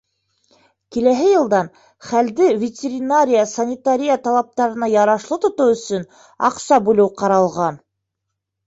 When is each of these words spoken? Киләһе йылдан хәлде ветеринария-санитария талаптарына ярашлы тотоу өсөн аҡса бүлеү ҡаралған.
Киләһе 0.95 1.27
йылдан 1.33 1.69
хәлде 2.07 2.47
ветеринария-санитария 2.63 4.17
талаптарына 4.25 4.93
ярашлы 4.95 5.39
тотоу 5.47 5.79
өсөн 5.79 6.11
аҡса 6.53 6.83
бүлеү 6.91 7.09
ҡаралған. 7.23 7.81